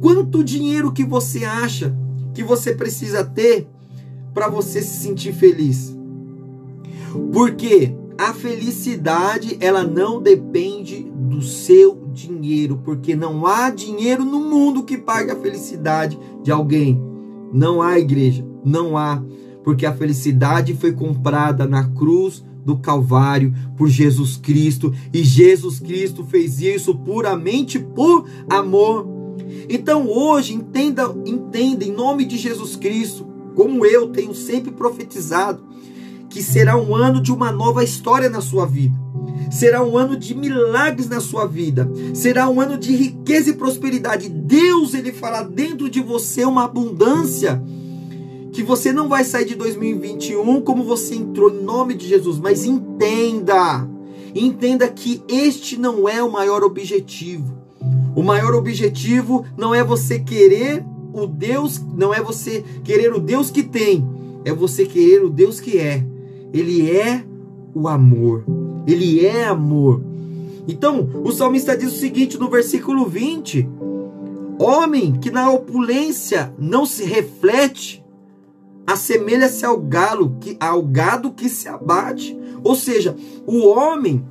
Quanto 0.01 0.43
dinheiro 0.43 0.91
que 0.91 1.03
você 1.03 1.43
acha 1.43 1.95
que 2.33 2.43
você 2.43 2.73
precisa 2.73 3.23
ter 3.23 3.67
para 4.33 4.47
você 4.47 4.81
se 4.81 5.03
sentir 5.03 5.33
feliz? 5.33 5.95
Porque 7.33 7.95
a 8.17 8.33
felicidade 8.33 9.57
ela 9.59 9.83
não 9.83 10.21
depende 10.21 11.03
do 11.03 11.41
seu 11.41 12.07
dinheiro, 12.13 12.79
porque 12.83 13.15
não 13.15 13.45
há 13.45 13.69
dinheiro 13.69 14.23
no 14.23 14.39
mundo 14.39 14.83
que 14.83 14.97
pague 14.97 15.31
a 15.31 15.35
felicidade 15.35 16.17
de 16.41 16.51
alguém. 16.51 17.01
Não 17.51 17.81
há 17.81 17.99
igreja, 17.99 18.45
não 18.65 18.97
há, 18.97 19.21
porque 19.63 19.85
a 19.85 19.93
felicidade 19.93 20.73
foi 20.73 20.91
comprada 20.91 21.65
na 21.65 21.83
cruz 21.89 22.43
do 22.65 22.77
Calvário 22.77 23.53
por 23.77 23.87
Jesus 23.87 24.37
Cristo 24.37 24.93
e 25.13 25.23
Jesus 25.23 25.79
Cristo 25.79 26.25
fez 26.25 26.59
isso 26.59 26.95
puramente 26.95 27.79
por 27.79 28.25
amor. 28.49 29.07
Então 29.69 30.07
hoje 30.09 30.53
entenda, 30.53 31.15
entenda 31.25 31.85
em 31.85 31.91
nome 31.91 32.25
de 32.25 32.37
Jesus 32.37 32.75
Cristo, 32.75 33.25
como 33.55 33.85
eu 33.85 34.09
tenho 34.09 34.33
sempre 34.33 34.71
profetizado, 34.71 35.63
que 36.29 36.41
será 36.41 36.75
um 36.75 36.95
ano 36.95 37.21
de 37.21 37.31
uma 37.31 37.51
nova 37.51 37.83
história 37.83 38.29
na 38.29 38.41
sua 38.41 38.65
vida. 38.65 39.05
Será 39.51 39.83
um 39.83 39.97
ano 39.97 40.17
de 40.17 40.35
milagres 40.35 41.07
na 41.07 41.19
sua 41.19 41.45
vida. 41.45 41.89
Será 42.13 42.49
um 42.49 42.59
ano 42.59 42.77
de 42.77 42.95
riqueza 42.95 43.51
e 43.51 43.53
prosperidade. 43.53 44.27
Deus 44.27 44.93
ele 44.93 45.11
fará 45.11 45.43
dentro 45.43 45.89
de 45.89 46.01
você 46.01 46.43
uma 46.43 46.65
abundância 46.65 47.63
que 48.55 48.63
você 48.63 48.93
não 48.93 49.09
vai 49.09 49.25
sair 49.25 49.43
de 49.43 49.53
2021 49.53 50.61
como 50.61 50.81
você 50.81 51.13
entrou 51.13 51.51
em 51.51 51.61
nome 51.61 51.93
de 51.93 52.07
Jesus, 52.07 52.39
mas 52.39 52.63
entenda, 52.63 53.85
entenda 54.33 54.87
que 54.87 55.21
este 55.27 55.77
não 55.77 56.07
é 56.07 56.23
o 56.23 56.31
maior 56.31 56.63
objetivo. 56.63 57.53
O 58.15 58.23
maior 58.23 58.55
objetivo 58.55 59.45
não 59.57 59.75
é 59.75 59.83
você 59.83 60.19
querer 60.19 60.85
o 61.13 61.27
Deus, 61.27 61.83
não 61.97 62.13
é 62.13 62.21
você 62.21 62.63
querer 62.81 63.13
o 63.13 63.19
Deus 63.19 63.51
que 63.51 63.61
tem, 63.61 64.07
é 64.45 64.53
você 64.53 64.85
querer 64.85 65.25
o 65.25 65.29
Deus 65.29 65.59
que 65.59 65.77
é. 65.77 66.01
Ele 66.53 66.89
é 66.89 67.25
o 67.73 67.89
amor. 67.89 68.45
Ele 68.87 69.25
é 69.25 69.43
amor. 69.43 70.01
Então, 70.65 71.09
o 71.25 71.31
salmista 71.33 71.75
diz 71.75 71.91
o 71.91 71.97
seguinte 71.97 72.39
no 72.39 72.49
versículo 72.49 73.05
20: 73.05 73.67
Homem 74.57 75.11
que 75.11 75.29
na 75.29 75.51
opulência 75.51 76.53
não 76.57 76.85
se 76.85 77.03
reflete, 77.03 78.04
assemelha-se 78.85 79.65
ao 79.65 79.79
galo, 79.79 80.37
que, 80.39 80.57
ao 80.59 80.81
gado 80.83 81.31
que 81.31 81.49
se 81.49 81.67
abate. 81.67 82.37
Ou 82.63 82.75
seja, 82.75 83.15
o 83.45 83.67
homem, 83.67 84.25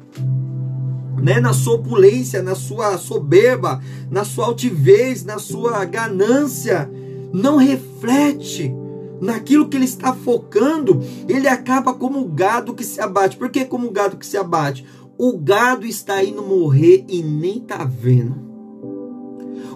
né, 1.23 1.41
na 1.41 1.53
sua 1.53 1.75
opulência, 1.75 2.43
na 2.43 2.55
sua 2.55 2.99
soberba, 2.99 3.81
na 4.11 4.25
sua 4.25 4.47
altivez, 4.47 5.25
na 5.25 5.39
sua 5.39 5.85
ganância, 5.85 6.91
não 7.33 7.57
reflete 7.57 8.75
naquilo 9.21 9.69
que 9.69 9.77
ele 9.77 9.85
está 9.85 10.13
focando, 10.13 11.01
ele 11.29 11.49
acaba 11.49 11.95
como 11.95 12.21
o 12.21 12.29
gado 12.29 12.75
que 12.75 12.85
se 12.85 13.01
abate. 13.01 13.37
Por 13.37 13.51
que 13.51 13.65
como 13.65 13.89
o 13.89 13.91
gado 13.91 14.17
que 14.17 14.27
se 14.27 14.37
abate? 14.37 14.85
O 15.17 15.39
gado 15.39 15.87
está 15.87 16.23
indo 16.23 16.43
morrer 16.43 17.05
e 17.09 17.23
nem 17.23 17.61
tá 17.61 17.85
vendo. 17.85 18.54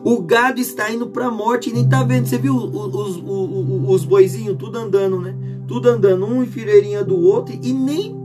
O 0.09 0.23
gado 0.23 0.59
está 0.59 0.91
indo 0.91 1.09
para 1.09 1.27
a 1.27 1.31
morte 1.31 1.69
e 1.69 1.73
nem 1.75 1.87
tá 1.87 2.03
vendo. 2.03 2.27
Você 2.27 2.39
viu 2.39 2.57
os, 2.57 2.95
os, 2.95 3.17
os, 3.19 3.91
os 3.91 4.05
boizinhos 4.07 4.57
tudo 4.57 4.79
andando, 4.79 5.21
né? 5.21 5.37
Tudo 5.67 5.87
andando, 5.91 6.25
um 6.25 6.43
em 6.43 6.47
fileirinha 6.47 7.05
do 7.05 7.21
outro 7.21 7.55
e 7.63 7.75
nem 7.75 8.17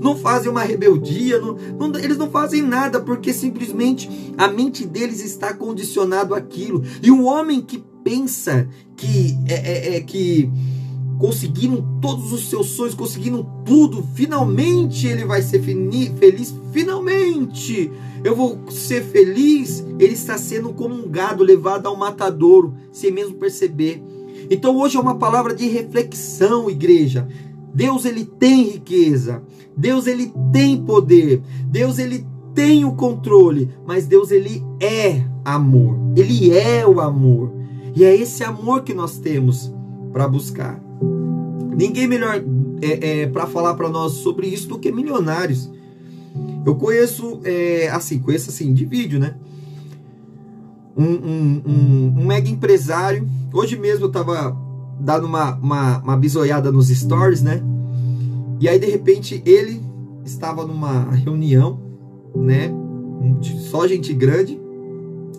não 0.00 0.16
fazem 0.16 0.50
uma 0.50 0.62
rebeldia, 0.62 1.38
não, 1.38 1.56
não, 1.78 1.98
eles 1.98 2.16
não 2.16 2.30
fazem 2.30 2.62
nada 2.62 3.00
porque 3.00 3.34
simplesmente 3.34 4.08
a 4.38 4.48
mente 4.48 4.86
deles 4.86 5.22
está 5.22 5.52
condicionado 5.52 6.34
àquilo. 6.34 6.82
E 7.02 7.10
um 7.10 7.26
homem 7.26 7.60
que 7.60 7.84
pensa 8.02 8.66
que 8.96 9.36
é, 9.46 9.54
é, 9.54 9.96
é 9.96 10.00
que 10.00 10.50
conseguiram 11.18 11.98
todos 12.00 12.32
os 12.32 12.48
seus 12.48 12.66
sonhos, 12.68 12.94
conseguiram 12.94 13.46
tudo, 13.64 14.04
finalmente 14.14 15.06
ele 15.06 15.24
vai 15.24 15.42
ser 15.42 15.62
feliz, 15.62 16.54
finalmente 16.72 17.90
eu 18.22 18.34
vou 18.34 18.58
ser 18.70 19.02
feliz. 19.04 19.84
Ele 19.98 20.12
está 20.12 20.36
sendo 20.36 20.72
como 20.72 20.94
um 20.94 21.08
gado 21.08 21.42
levado 21.42 21.86
ao 21.86 21.96
matadouro, 21.96 22.74
sem 22.92 23.10
mesmo 23.10 23.36
perceber. 23.36 24.02
Então 24.50 24.76
hoje 24.76 24.96
é 24.96 25.00
uma 25.00 25.16
palavra 25.16 25.54
de 25.54 25.66
reflexão, 25.66 26.70
igreja. 26.70 27.26
Deus 27.72 28.04
ele 28.04 28.24
tem 28.24 28.64
riqueza, 28.64 29.42
Deus 29.76 30.06
ele 30.06 30.32
tem 30.52 30.82
poder, 30.82 31.42
Deus 31.66 31.98
ele 31.98 32.26
tem 32.54 32.84
o 32.84 32.94
controle, 32.94 33.70
mas 33.86 34.06
Deus 34.06 34.30
ele 34.30 34.62
é 34.80 35.22
amor. 35.44 35.98
Ele 36.16 36.52
é 36.52 36.86
o 36.86 37.00
amor. 37.00 37.52
E 37.94 38.02
é 38.02 38.14
esse 38.14 38.42
amor 38.42 38.82
que 38.82 38.94
nós 38.94 39.18
temos 39.18 39.72
para 40.12 40.26
buscar. 40.26 40.85
Ninguém 41.76 42.06
melhor 42.06 42.42
é, 42.80 43.20
é 43.20 43.26
para 43.26 43.46
falar 43.46 43.74
para 43.74 43.90
nós 43.90 44.12
sobre 44.12 44.46
isso 44.46 44.66
do 44.66 44.78
que 44.78 44.90
milionários. 44.90 45.70
Eu 46.64 46.74
conheço, 46.74 47.40
é, 47.44 47.88
assim, 47.90 48.18
conheço 48.18 48.48
assim, 48.48 48.72
de 48.72 48.86
vídeo, 48.86 49.20
né? 49.20 49.36
Um, 50.96 51.04
um, 51.04 51.62
um, 51.66 52.14
um 52.18 52.26
mega 52.26 52.48
empresário. 52.48 53.28
Hoje 53.52 53.78
mesmo 53.78 54.06
eu 54.06 54.10
tava 54.10 54.56
dando 54.98 55.26
uma, 55.26 55.54
uma, 55.56 55.98
uma 55.98 56.16
bisoiada 56.16 56.72
nos 56.72 56.88
stories, 56.88 57.42
né? 57.42 57.62
E 58.58 58.70
aí, 58.70 58.78
de 58.78 58.86
repente, 58.86 59.42
ele 59.44 59.82
estava 60.24 60.66
numa 60.66 61.10
reunião, 61.10 61.78
né? 62.34 62.70
Só 63.70 63.86
gente 63.86 64.14
grande. 64.14 64.58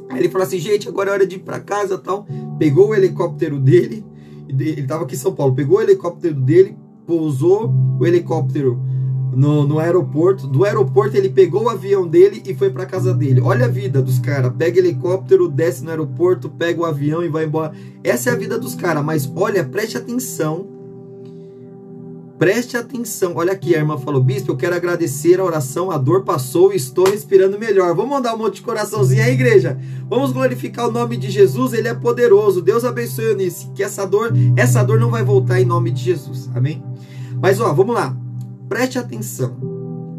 Aí 0.07 0.19
ele 0.19 0.29
falou 0.29 0.45
assim, 0.45 0.59
gente, 0.59 0.87
agora 0.87 1.09
é 1.09 1.13
hora 1.13 1.27
de 1.27 1.37
ir 1.37 1.39
para 1.39 1.59
casa 1.59 1.97
tal. 1.97 2.27
Pegou 2.59 2.89
o 2.89 2.95
helicóptero 2.95 3.59
dele 3.59 4.05
ele 4.49 4.81
estava 4.81 5.03
aqui 5.03 5.15
em 5.15 5.17
São 5.17 5.33
Paulo, 5.33 5.53
pegou 5.53 5.77
o 5.77 5.81
helicóptero 5.81 6.35
dele, 6.35 6.77
pousou 7.05 7.73
o 7.99 8.05
helicóptero 8.05 8.79
no, 9.35 9.67
no 9.67 9.79
aeroporto. 9.79 10.47
Do 10.47 10.65
aeroporto 10.65 11.15
ele 11.15 11.29
pegou 11.29 11.63
o 11.63 11.69
avião 11.69 12.07
dele 12.07 12.41
e 12.45 12.53
foi 12.53 12.69
para 12.69 12.85
casa 12.85 13.13
dele. 13.13 13.41
Olha 13.41 13.65
a 13.65 13.69
vida 13.69 14.01
dos 14.01 14.19
caras. 14.19 14.51
Pega 14.57 14.79
helicóptero, 14.79 15.47
desce 15.47 15.83
no 15.83 15.89
aeroporto, 15.89 16.49
pega 16.49 16.81
o 16.81 16.85
avião 16.85 17.23
e 17.23 17.29
vai 17.29 17.45
embora. 17.45 17.71
Essa 18.03 18.29
é 18.29 18.33
a 18.33 18.37
vida 18.37 18.57
dos 18.57 18.75
caras. 18.75 19.03
Mas 19.03 19.31
olha, 19.35 19.63
preste 19.63 19.97
atenção 19.97 20.76
Preste 22.37 22.77
atenção. 22.77 23.33
Olha 23.35 23.53
aqui, 23.53 23.73
a 23.73 23.79
irmã 23.79 23.97
falou: 23.97 24.21
Bispo, 24.21 24.51
eu 24.51 24.57
quero 24.57 24.75
agradecer 24.75 25.39
a 25.39 25.43
oração, 25.43 25.89
a 25.89 25.97
dor 25.97 26.23
passou 26.23 26.71
e 26.71 26.75
estou 26.75 27.09
respirando 27.09 27.57
melhor. 27.57 27.95
Vamos 27.95 28.11
mandar 28.11 28.35
um 28.35 28.37
monte 28.37 28.55
de 28.55 28.61
coraçãozinho 28.61 29.23
aí, 29.23 29.33
igreja. 29.33 29.79
Vamos 30.07 30.31
glorificar 30.31 30.87
o 30.87 30.91
nome 30.91 31.17
de 31.17 31.31
Jesus, 31.31 31.73
ele 31.73 31.87
é 31.87 31.95
poderoso. 31.95 32.61
Deus 32.61 32.85
abençoe 32.85 33.25
Eunice, 33.25 33.67
que 33.73 33.81
essa 33.81 34.05
dor, 34.05 34.31
essa 34.55 34.83
dor 34.83 34.99
não 34.99 35.09
vai 35.09 35.23
voltar 35.23 35.59
em 35.59 35.65
nome 35.65 35.89
de 35.89 36.03
Jesus. 36.03 36.47
Amém? 36.53 36.83
Mas 37.41 37.59
ó, 37.59 37.73
vamos 37.73 37.95
lá. 37.95 38.15
Preste 38.69 38.99
atenção. 38.99 39.57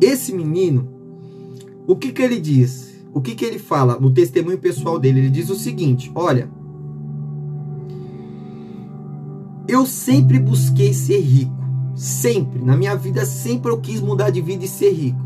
Esse 0.00 0.32
menino, 0.32 0.88
o 1.86 1.94
que 1.94 2.10
que 2.10 2.22
ele 2.22 2.40
diz? 2.40 2.96
O 3.14 3.20
que 3.20 3.36
que 3.36 3.44
ele 3.44 3.60
fala 3.60 3.96
no 3.98 4.10
testemunho 4.10 4.58
pessoal 4.58 4.98
dele? 4.98 5.20
Ele 5.20 5.30
diz 5.30 5.50
o 5.50 5.54
seguinte: 5.54 6.10
Olha, 6.16 6.50
eu 9.68 9.86
sempre 9.86 10.40
busquei 10.40 10.92
ser 10.92 11.20
rico 11.20 11.57
Sempre, 11.98 12.62
na 12.62 12.76
minha 12.76 12.94
vida, 12.94 13.26
sempre 13.26 13.72
eu 13.72 13.80
quis 13.80 14.00
mudar 14.00 14.30
de 14.30 14.40
vida 14.40 14.64
e 14.64 14.68
ser 14.68 14.92
rico. 14.92 15.18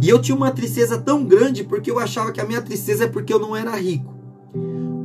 E 0.00 0.08
eu 0.08 0.18
tinha 0.18 0.34
uma 0.34 0.50
tristeza 0.50 0.96
tão 0.96 1.22
grande 1.22 1.64
porque 1.64 1.90
eu 1.90 1.98
achava 1.98 2.32
que 2.32 2.40
a 2.40 2.46
minha 2.46 2.62
tristeza 2.62 3.04
é 3.04 3.06
porque 3.06 3.30
eu 3.30 3.38
não 3.38 3.54
era 3.54 3.76
rico. 3.76 4.14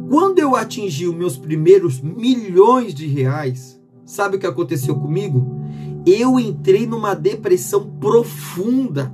Quando 0.10 0.40
eu 0.40 0.56
atingi 0.56 1.06
os 1.06 1.14
meus 1.14 1.36
primeiros 1.36 2.00
milhões 2.00 2.94
de 2.94 3.06
reais, 3.06 3.82
sabe 4.06 4.38
o 4.38 4.40
que 4.40 4.48
aconteceu 4.48 4.96
comigo? 4.96 5.60
Eu 6.06 6.40
entrei 6.40 6.88
numa 6.88 7.14
depressão 7.14 7.92
profunda. 8.00 9.14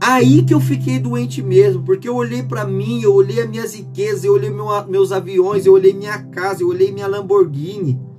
Aí 0.00 0.42
que 0.42 0.54
eu 0.54 0.60
fiquei 0.60 0.98
doente 0.98 1.40
mesmo, 1.40 1.84
porque 1.84 2.08
eu 2.08 2.16
olhei 2.16 2.42
para 2.42 2.64
mim, 2.64 3.00
eu 3.00 3.14
olhei 3.14 3.40
as 3.40 3.48
minhas 3.48 3.74
riquezas, 3.76 4.24
eu 4.24 4.32
olhei 4.32 4.50
meu, 4.50 4.66
meus 4.88 5.12
aviões, 5.12 5.66
eu 5.66 5.72
olhei 5.72 5.92
minha 5.92 6.18
casa, 6.18 6.64
eu 6.64 6.68
olhei 6.68 6.90
minha 6.90 7.06
Lamborghini. 7.06 8.13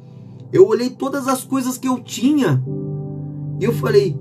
Eu 0.55 0.65
olhei 0.65 0.89
todas 0.89 1.27
as 1.27 1.43
coisas 1.43 1.77
que 1.77 1.85
eu 1.85 1.99
tinha 1.99 2.63
e 3.59 3.65
eu 3.65 3.73
falei: 3.73 4.17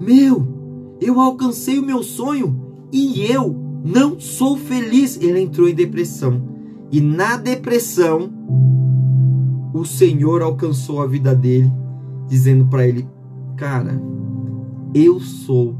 Meu, 0.00 0.96
eu 1.00 1.20
alcancei 1.20 1.78
o 1.78 1.86
meu 1.86 2.02
sonho 2.02 2.60
e 2.92 3.22
eu 3.30 3.56
não 3.84 4.18
sou 4.18 4.56
feliz. 4.56 5.16
Ele 5.22 5.40
entrou 5.40 5.68
em 5.68 5.74
depressão. 5.74 6.42
E 6.90 7.00
na 7.00 7.36
depressão, 7.36 8.32
o 9.72 9.84
Senhor 9.84 10.42
alcançou 10.42 11.00
a 11.00 11.06
vida 11.06 11.36
dele, 11.36 11.72
dizendo 12.26 12.66
para 12.66 12.84
ele: 12.84 13.08
Cara, 13.56 14.02
eu 14.92 15.20
sou 15.20 15.76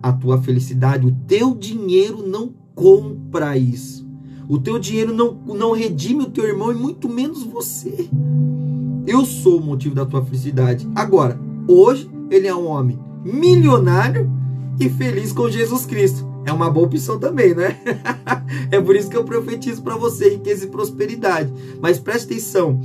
a 0.00 0.12
tua 0.12 0.40
felicidade. 0.40 1.08
O 1.08 1.16
teu 1.26 1.56
dinheiro 1.56 2.24
não 2.24 2.54
compra 2.72 3.58
isso. 3.58 4.08
O 4.48 4.60
teu 4.60 4.78
dinheiro 4.78 5.12
não, 5.12 5.34
não 5.44 5.72
redime 5.72 6.22
o 6.22 6.30
teu 6.30 6.44
irmão 6.44 6.70
e 6.70 6.76
muito 6.76 7.08
menos 7.08 7.42
você. 7.42 8.08
Eu 9.06 9.24
sou 9.24 9.58
o 9.58 9.64
motivo 9.64 9.94
da 9.94 10.06
tua 10.06 10.24
felicidade. 10.24 10.88
Agora, 10.94 11.38
hoje 11.68 12.10
ele 12.30 12.46
é 12.46 12.54
um 12.54 12.66
homem 12.66 12.98
milionário 13.24 14.30
e 14.80 14.88
feliz 14.88 15.32
com 15.32 15.48
Jesus 15.48 15.84
Cristo. 15.84 16.26
É 16.46 16.52
uma 16.52 16.70
boa 16.70 16.86
opção 16.86 17.18
também, 17.18 17.54
né? 17.54 17.78
é 18.70 18.80
por 18.80 18.96
isso 18.96 19.08
que 19.08 19.16
eu 19.16 19.24
profetizo 19.24 19.82
para 19.82 19.96
você 19.96 20.30
riqueza 20.30 20.64
e 20.64 20.70
prosperidade. 20.70 21.52
Mas 21.80 21.98
preste 21.98 22.26
atenção, 22.26 22.80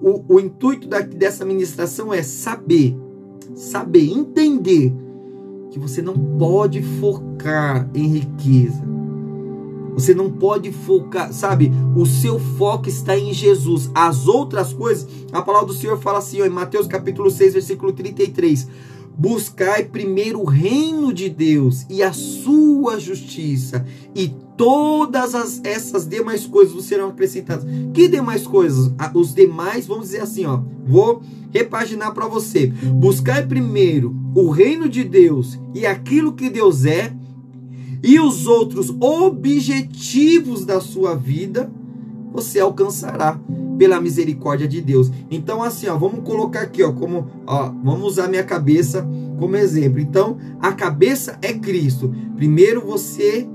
o, 0.00 0.34
o 0.34 0.40
intuito 0.40 0.88
da, 0.88 1.00
dessa 1.00 1.44
ministração 1.44 2.12
é 2.12 2.22
saber, 2.22 2.96
saber, 3.54 4.10
entender 4.10 4.92
que 5.70 5.78
você 5.78 6.00
não 6.00 6.14
pode 6.38 6.82
focar 7.00 7.88
em 7.94 8.08
riqueza. 8.08 8.93
Você 9.94 10.12
não 10.12 10.30
pode 10.30 10.70
focar, 10.72 11.32
sabe? 11.32 11.72
O 11.96 12.04
seu 12.04 12.38
foco 12.38 12.88
está 12.88 13.16
em 13.16 13.32
Jesus. 13.32 13.90
As 13.94 14.26
outras 14.26 14.72
coisas, 14.72 15.08
a 15.32 15.40
palavra 15.40 15.68
do 15.68 15.74
Senhor 15.74 15.98
fala 15.98 16.18
assim, 16.18 16.42
ó, 16.42 16.46
em 16.46 16.50
Mateus 16.50 16.86
capítulo 16.86 17.30
6, 17.30 17.54
versículo 17.54 17.92
33. 17.92 18.68
Buscai 19.16 19.84
primeiro 19.84 20.40
o 20.40 20.44
reino 20.44 21.12
de 21.12 21.28
Deus 21.28 21.86
e 21.88 22.02
a 22.02 22.12
sua 22.12 22.98
justiça, 22.98 23.86
e 24.12 24.34
todas 24.56 25.36
as, 25.36 25.60
essas 25.62 26.08
demais 26.08 26.46
coisas 26.46 26.84
serão 26.84 27.10
acrescentadas. 27.10 27.64
Que 27.92 28.08
demais 28.08 28.44
coisas? 28.44 28.92
Os 29.14 29.32
demais, 29.32 29.86
vamos 29.86 30.06
dizer 30.06 30.22
assim, 30.22 30.44
ó. 30.46 30.60
Vou 30.84 31.22
repaginar 31.52 32.12
para 32.12 32.26
você. 32.26 32.66
Buscai 32.66 33.46
primeiro 33.46 34.16
o 34.34 34.50
reino 34.50 34.88
de 34.88 35.04
Deus 35.04 35.58
e 35.72 35.86
aquilo 35.86 36.32
que 36.32 36.50
Deus 36.50 36.84
é, 36.84 37.14
e 38.04 38.20
os 38.20 38.46
outros 38.46 38.94
objetivos 39.00 40.66
da 40.66 40.78
sua 40.78 41.14
vida, 41.14 41.72
você 42.30 42.60
alcançará 42.60 43.40
pela 43.78 43.98
misericórdia 43.98 44.68
de 44.68 44.82
Deus. 44.82 45.10
Então, 45.30 45.62
assim, 45.62 45.86
ó, 45.86 45.96
vamos 45.96 46.22
colocar 46.22 46.60
aqui, 46.60 46.82
ó, 46.82 46.92
como, 46.92 47.26
ó, 47.46 47.72
vamos 47.82 48.12
usar 48.12 48.28
minha 48.28 48.44
cabeça 48.44 49.08
como 49.38 49.56
exemplo. 49.56 49.98
Então, 49.98 50.36
a 50.60 50.70
cabeça 50.72 51.38
é 51.40 51.54
Cristo. 51.54 52.14
Primeiro 52.36 52.84
você 52.84 53.48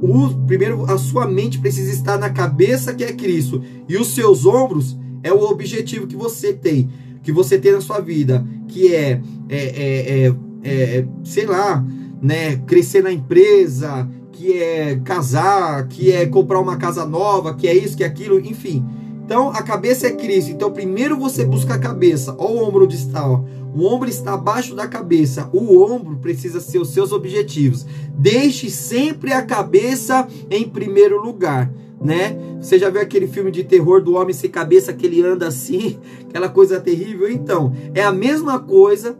o, 0.00 0.28
primeiro 0.46 0.84
a 0.90 0.96
sua 0.96 1.26
mente 1.26 1.58
precisa 1.58 1.90
estar 1.90 2.16
na 2.16 2.30
cabeça 2.30 2.94
que 2.94 3.04
é 3.04 3.12
Cristo 3.12 3.60
e 3.88 3.96
os 3.96 4.14
seus 4.14 4.46
ombros 4.46 4.96
é 5.22 5.32
o 5.32 5.42
objetivo 5.42 6.06
que 6.06 6.16
você 6.16 6.52
tem, 6.52 6.88
que 7.22 7.32
você 7.32 7.58
tem 7.58 7.72
na 7.72 7.80
sua 7.80 8.00
vida, 8.00 8.46
que 8.68 8.94
é, 8.94 9.20
é, 9.48 9.58
é, 9.58 10.26
é, 10.26 10.32
é 10.62 11.06
sei 11.22 11.44
lá, 11.44 11.84
né, 12.20 12.56
crescer 12.66 13.02
na 13.02 13.12
empresa, 13.12 14.08
que 14.32 14.52
é 14.54 15.00
casar, 15.04 15.86
que 15.88 16.10
é 16.10 16.26
comprar 16.26 16.60
uma 16.60 16.76
casa 16.76 17.04
nova, 17.04 17.54
que 17.54 17.68
é 17.68 17.74
isso, 17.74 17.96
que 17.96 18.04
é 18.04 18.06
aquilo, 18.06 18.38
enfim. 18.40 18.84
Então 19.30 19.50
a 19.50 19.62
cabeça 19.62 20.08
é 20.08 20.10
Cristo. 20.10 20.50
Então 20.50 20.72
primeiro 20.72 21.16
você 21.16 21.44
busca 21.44 21.74
a 21.74 21.78
cabeça. 21.78 22.34
Olha 22.36 22.50
o 22.50 22.68
ombro 22.68 22.84
onde 22.84 22.96
está. 22.96 23.24
Ó. 23.28 23.44
O 23.72 23.86
ombro 23.86 24.08
está 24.08 24.34
abaixo 24.34 24.74
da 24.74 24.88
cabeça. 24.88 25.48
O 25.52 25.80
ombro 25.80 26.16
precisa 26.16 26.58
ser 26.58 26.78
os 26.78 26.88
seus 26.88 27.12
objetivos. 27.12 27.86
Deixe 28.12 28.68
sempre 28.68 29.32
a 29.32 29.42
cabeça 29.42 30.26
em 30.50 30.68
primeiro 30.68 31.22
lugar. 31.22 31.72
Né? 32.00 32.36
Você 32.60 32.78
já 32.78 32.90
viu 32.90 33.00
aquele 33.00 33.28
filme 33.28 33.50
de 33.50 33.62
terror 33.62 34.02
do 34.02 34.14
homem 34.14 34.32
sem 34.32 34.50
cabeça 34.50 34.92
que 34.92 35.06
ele 35.06 35.22
anda 35.22 35.46
assim, 35.46 35.98
aquela 36.28 36.48
coisa 36.48 36.80
terrível? 36.80 37.30
Então, 37.30 37.72
é 37.94 38.02
a 38.02 38.10
mesma 38.10 38.58
coisa 38.58 39.16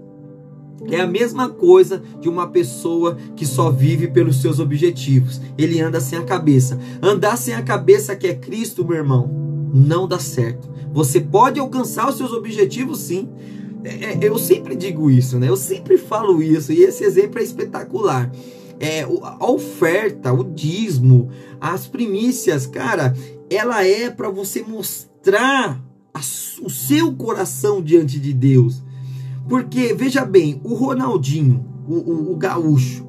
é 0.89 1.01
a 1.01 1.07
mesma 1.07 1.49
coisa 1.49 2.03
de 2.21 2.29
uma 2.29 2.49
pessoa 2.49 3.17
que 3.37 3.45
só 3.45 3.71
vive 3.71 4.09
pelos 4.09 4.41
seus 4.41 4.59
objetivos. 4.59 5.41
Ele 5.59 5.81
anda 5.81 6.01
sem 6.01 6.19
a 6.19 6.25
cabeça. 6.25 6.79
Andar 7.03 7.37
sem 7.37 7.55
a 7.55 7.63
cabeça 7.63 8.17
que 8.17 8.27
é 8.27 8.35
Cristo, 8.35 8.85
meu 8.85 8.97
irmão, 8.97 9.31
não 9.73 10.09
dá 10.09 10.19
certo. 10.19 10.69
Você 10.93 11.21
pode 11.21 11.61
alcançar 11.61 12.09
os 12.09 12.17
seus 12.17 12.33
objetivos 12.33 12.99
sim. 12.99 13.29
É, 13.85 13.89
é, 14.05 14.19
eu 14.23 14.39
sempre 14.39 14.75
digo 14.75 15.11
isso, 15.11 15.39
né? 15.39 15.49
Eu 15.49 15.57
sempre 15.57 15.97
falo 15.97 16.43
isso 16.43 16.73
e 16.73 16.83
esse 16.83 17.05
exemplo 17.05 17.41
é 17.41 17.43
espetacular. 17.43 18.31
É, 18.79 19.03
a 19.03 19.51
oferta, 19.51 20.33
o 20.33 20.43
dízimo, 20.43 21.31
as 21.61 21.87
primícias, 21.87 22.67
cara, 22.67 23.15
ela 23.51 23.85
é 23.85 24.11
para 24.11 24.31
você 24.31 24.63
mostrar 24.63 25.83
a, 26.15 26.21
o 26.63 26.71
seu 26.71 27.13
coração 27.15 27.83
diante 27.83 28.19
de 28.19 28.33
Deus. 28.33 28.83
Porque, 29.51 29.93
veja 29.93 30.25
bem, 30.25 30.61
o 30.63 30.75
Ronaldinho, 30.75 31.67
o, 31.89 31.95
o, 31.95 32.33
o 32.33 32.37
gaúcho, 32.37 33.05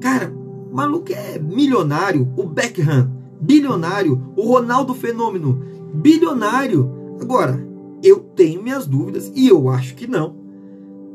cara, 0.00 0.32
o 0.70 0.74
maluco 0.74 1.12
é 1.12 1.36
milionário, 1.36 2.32
o 2.36 2.44
Beckham, 2.44 3.10
bilionário, 3.40 4.22
o 4.36 4.46
Ronaldo 4.46 4.94
Fenômeno, 4.94 5.60
bilionário. 5.92 6.88
Agora, 7.20 7.60
eu 8.04 8.20
tenho 8.20 8.62
minhas 8.62 8.86
dúvidas 8.86 9.32
e 9.34 9.48
eu 9.48 9.68
acho 9.68 9.96
que 9.96 10.06
não. 10.06 10.36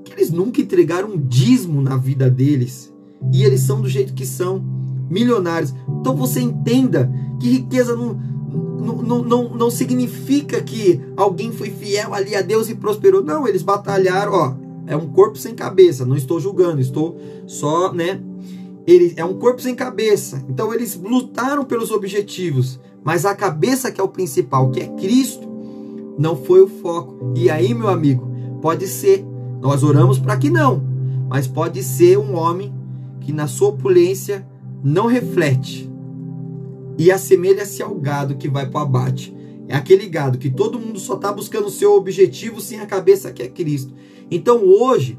Que 0.03 0.11
eles 0.11 0.29
nunca 0.29 0.59
entregaram 0.59 1.13
um 1.13 1.17
dízimo 1.17 1.81
na 1.81 1.95
vida 1.95 2.29
deles. 2.29 2.93
E 3.31 3.45
eles 3.45 3.61
são 3.61 3.79
do 3.79 3.87
jeito 3.87 4.13
que 4.13 4.25
são, 4.25 4.61
milionários. 5.09 5.73
Então 5.99 6.15
você 6.15 6.41
entenda 6.41 7.09
que 7.39 7.49
riqueza 7.49 7.95
não, 7.95 8.19
não, 8.97 9.21
não, 9.21 9.49
não 9.49 9.69
significa 9.69 10.61
que 10.61 11.01
alguém 11.15 11.51
foi 11.51 11.69
fiel 11.69 12.13
ali 12.13 12.35
a 12.35 12.41
Deus 12.41 12.69
e 12.69 12.75
prosperou. 12.75 13.23
Não, 13.23 13.47
eles 13.47 13.61
batalharam, 13.61 14.33
ó. 14.33 14.53
É 14.87 14.95
um 14.95 15.07
corpo 15.07 15.37
sem 15.37 15.53
cabeça. 15.53 16.05
Não 16.05 16.15
estou 16.15 16.39
julgando, 16.39 16.81
estou 16.81 17.17
só, 17.45 17.93
né? 17.93 18.21
Ele 18.87 19.13
é 19.15 19.23
um 19.23 19.35
corpo 19.35 19.61
sem 19.61 19.75
cabeça. 19.75 20.43
Então 20.49 20.73
eles 20.73 20.99
lutaram 21.01 21.63
pelos 21.63 21.91
objetivos. 21.91 22.79
Mas 23.03 23.25
a 23.25 23.35
cabeça 23.35 23.91
que 23.91 24.01
é 24.01 24.03
o 24.03 24.07
principal, 24.07 24.71
que 24.71 24.79
é 24.79 24.87
Cristo, 24.87 25.47
não 26.17 26.35
foi 26.35 26.61
o 26.61 26.67
foco. 26.67 27.33
E 27.35 27.49
aí, 27.49 27.73
meu 27.73 27.87
amigo, 27.87 28.29
pode 28.61 28.87
ser, 28.87 29.25
nós 29.61 29.83
oramos 29.83 30.19
para 30.19 30.37
que 30.37 30.49
não, 30.49 30.83
mas 31.29 31.47
pode 31.47 31.81
ser 31.81 32.17
um 32.17 32.35
homem 32.35 32.73
que 33.21 33.31
na 33.31 33.47
sua 33.47 33.69
opulência 33.69 34.45
não 34.83 35.07
reflete 35.07 35.88
e 36.99 37.09
assemelha-se 37.09 37.81
ao 37.81 37.95
gado 37.95 38.35
que 38.35 38.49
vai 38.49 38.69
para 38.69 38.81
o 38.81 38.83
abate. 38.83 39.33
É 39.69 39.75
aquele 39.75 40.05
gado 40.07 40.37
que 40.37 40.49
todo 40.49 40.77
mundo 40.77 40.99
só 40.99 41.15
está 41.15 41.31
buscando 41.31 41.67
o 41.67 41.71
seu 41.71 41.95
objetivo 41.95 42.59
sem 42.59 42.81
a 42.81 42.85
cabeça 42.85 43.31
que 43.31 43.41
é 43.41 43.47
Cristo. 43.47 43.93
Então 44.29 44.65
hoje, 44.65 45.17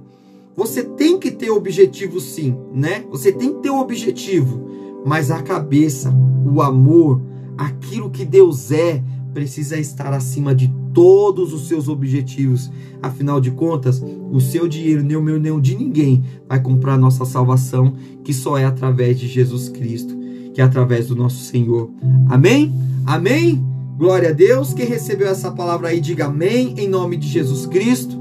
você 0.55 0.83
tem 0.83 1.19
que 1.19 1.31
ter 1.31 1.51
objetivo 1.51 2.21
sim, 2.21 2.55
né? 2.75 3.05
Você 3.11 3.33
tem 3.33 3.55
que 3.55 3.63
ter 3.63 3.71
um 3.71 3.81
objetivo, 3.81 4.69
mas 5.07 5.31
a 5.31 5.43
cabeça, 5.43 6.13
o 6.45 6.61
amor, 6.61 7.23
aquilo 7.57 8.11
que 8.11 8.27
Deus 8.27 8.71
é 8.71 9.03
precisa 9.33 9.79
estar 9.79 10.13
acima 10.13 10.55
de 10.55 10.71
todos 10.93 11.55
os 11.55 11.67
seus 11.67 11.89
objetivos. 11.89 12.71
Afinal 13.01 13.41
de 13.41 13.53
contas, 13.53 14.03
o 14.31 14.41
seu 14.41 14.69
dinheiro, 14.69 15.03
nem 15.03 15.17
o 15.17 15.23
meu, 15.23 15.41
nem 15.41 15.53
o 15.53 15.61
de 15.61 15.75
ninguém, 15.75 16.25
vai 16.47 16.61
comprar 16.61 16.99
nossa 16.99 17.25
salvação, 17.25 17.95
que 18.23 18.35
só 18.35 18.59
é 18.59 18.67
através 18.67 19.19
de 19.19 19.27
Jesus 19.27 19.71
Cristo, 19.71 20.20
que 20.53 20.61
é 20.61 20.65
através 20.65 21.09
do 21.09 21.17
nosso 21.17 21.45
Senhor. 21.45 21.91
Amém? 22.29 22.73
Amém? 23.07 23.65
Glória 23.97 24.31
a 24.31 24.33
Deus. 24.33 24.73
Quem 24.73 24.87
recebeu 24.87 25.29
essa 25.29 25.51
palavra 25.51 25.89
aí, 25.89 26.01
diga 26.01 26.27
amém, 26.27 26.75
em 26.79 26.89
nome 26.89 27.17
de 27.17 27.29
Jesus 27.29 27.67
Cristo. 27.67 28.19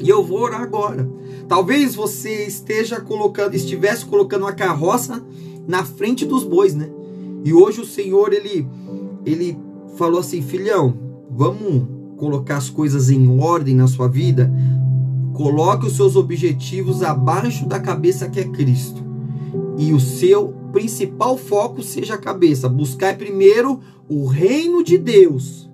E 0.00 0.08
eu 0.08 0.22
vou 0.22 0.40
orar 0.40 0.60
agora. 0.60 1.08
Talvez 1.48 1.94
você 1.94 2.46
esteja 2.46 3.00
colocando, 3.00 3.54
estivesse 3.54 4.04
colocando 4.04 4.42
uma 4.42 4.52
carroça 4.52 5.22
na 5.66 5.84
frente 5.84 6.24
dos 6.24 6.44
bois, 6.44 6.74
né? 6.74 6.88
E 7.44 7.52
hoje 7.52 7.80
o 7.80 7.86
Senhor 7.86 8.32
ele 8.32 8.66
ele 9.24 9.58
falou 9.96 10.20
assim, 10.20 10.40
filhão, 10.42 10.94
vamos 11.30 11.86
colocar 12.16 12.56
as 12.56 12.70
coisas 12.70 13.10
em 13.10 13.40
ordem 13.40 13.74
na 13.74 13.86
sua 13.86 14.08
vida. 14.08 14.52
Coloque 15.32 15.86
os 15.86 15.96
seus 15.96 16.16
objetivos 16.16 17.02
abaixo 17.02 17.66
da 17.66 17.78
cabeça 17.78 18.28
que 18.28 18.40
é 18.40 18.44
Cristo. 18.44 19.05
E 19.76 19.92
o 19.92 20.00
seu 20.00 20.54
principal 20.72 21.36
foco 21.36 21.82
seja 21.82 22.14
a 22.14 22.18
cabeça. 22.18 22.68
Buscar 22.68 23.16
primeiro 23.16 23.80
o 24.08 24.26
reino 24.26 24.82
de 24.82 24.96
Deus. 24.96 25.68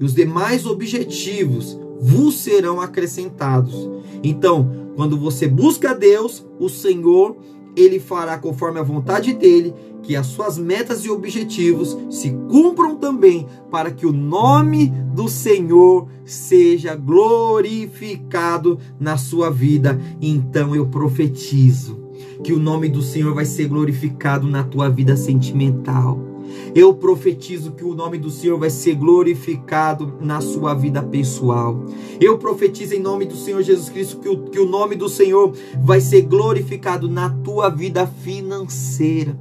E 0.00 0.04
os 0.04 0.14
demais 0.14 0.64
objetivos 0.66 1.78
vos 2.00 2.38
serão 2.38 2.80
acrescentados. 2.80 3.88
Então, 4.22 4.70
quando 4.96 5.18
você 5.18 5.46
busca 5.46 5.94
Deus, 5.94 6.46
o 6.58 6.68
Senhor 6.68 7.36
ele 7.76 8.00
fará 8.00 8.36
conforme 8.38 8.80
a 8.80 8.82
vontade 8.82 9.32
dele, 9.32 9.72
que 10.02 10.16
as 10.16 10.26
suas 10.26 10.58
metas 10.58 11.04
e 11.04 11.10
objetivos 11.10 11.96
se 12.10 12.30
cumpram 12.48 12.96
também, 12.96 13.46
para 13.70 13.90
que 13.90 14.06
o 14.06 14.12
nome 14.12 14.92
do 15.14 15.28
Senhor 15.28 16.08
seja 16.24 16.96
glorificado 16.96 18.78
na 18.98 19.16
sua 19.16 19.50
vida. 19.50 20.00
Então 20.20 20.74
eu 20.74 20.86
profetizo 20.86 22.07
que 22.42 22.52
o 22.52 22.58
nome 22.58 22.88
do 22.88 23.02
Senhor 23.02 23.34
vai 23.34 23.44
ser 23.44 23.68
glorificado 23.68 24.46
na 24.46 24.64
tua 24.64 24.88
vida 24.88 25.16
sentimental 25.16 26.28
eu 26.74 26.94
profetizo 26.94 27.72
que 27.72 27.84
o 27.84 27.94
nome 27.94 28.18
do 28.18 28.30
Senhor 28.30 28.58
vai 28.58 28.70
ser 28.70 28.94
glorificado 28.94 30.14
na 30.20 30.40
sua 30.40 30.74
vida 30.74 31.02
pessoal. 31.02 31.84
Eu 32.20 32.38
profetizo 32.38 32.94
em 32.94 33.00
nome 33.00 33.24
do 33.26 33.36
Senhor 33.36 33.62
Jesus 33.62 33.88
Cristo 33.88 34.18
que 34.18 34.28
o, 34.28 34.44
que 34.44 34.58
o 34.58 34.68
nome 34.68 34.94
do 34.94 35.08
Senhor 35.08 35.52
vai 35.82 36.00
ser 36.00 36.22
glorificado 36.22 37.08
na 37.08 37.30
tua 37.30 37.68
vida 37.68 38.06
financeira. 38.06 39.38